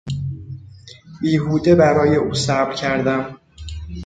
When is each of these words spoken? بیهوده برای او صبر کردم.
بیهوده 1.21 1.75
برای 1.75 2.15
او 2.15 2.33
صبر 2.33 2.73
کردم. 2.73 3.37